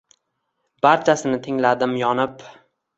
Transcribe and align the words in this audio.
Barchasini 0.87 1.41
tingladim 1.49 1.97
yonib 2.05 2.49